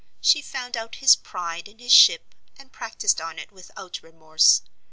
[0.19, 4.63] She found out his pride in his ship, and practiced on it without remorse.